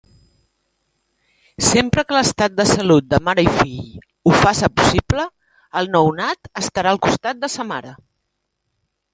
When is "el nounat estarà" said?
5.83-6.95